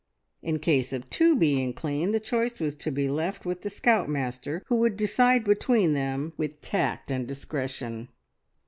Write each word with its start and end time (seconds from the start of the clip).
In 0.41 0.57
case 0.57 0.93
of 0.93 1.07
two 1.11 1.35
being 1.35 1.73
clean, 1.73 2.11
the 2.11 2.19
choice 2.19 2.59
was 2.59 2.73
to 2.73 2.89
be 2.89 3.07
left 3.07 3.45
with 3.45 3.61
the 3.61 3.69
scout 3.69 4.09
master, 4.09 4.63
who 4.65 4.77
would 4.77 4.97
decide 4.97 5.43
between 5.43 5.93
them 5.93 6.33
with 6.37 6.59
tact 6.59 7.11
and 7.11 7.27
discretion. 7.27 8.07